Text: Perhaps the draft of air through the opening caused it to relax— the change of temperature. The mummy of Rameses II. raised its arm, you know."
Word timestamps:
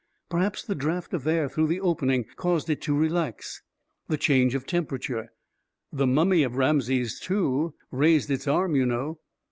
Perhaps 0.31 0.63
the 0.63 0.73
draft 0.73 1.13
of 1.13 1.27
air 1.27 1.47
through 1.47 1.67
the 1.67 1.79
opening 1.79 2.25
caused 2.35 2.71
it 2.71 2.81
to 2.81 2.97
relax— 2.97 3.61
the 4.09 4.17
change 4.17 4.55
of 4.55 4.65
temperature. 4.65 5.31
The 5.93 6.07
mummy 6.07 6.41
of 6.41 6.55
Rameses 6.55 7.21
II. 7.29 7.67
raised 7.91 8.31
its 8.31 8.47
arm, 8.47 8.75
you 8.75 8.87
know." 8.87 9.19